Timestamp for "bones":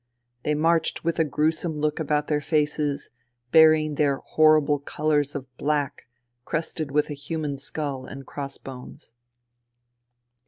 8.57-9.13